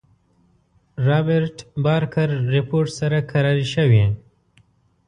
[1.07, 4.05] رابرټ بارکر رپوټ سره کراري شوې.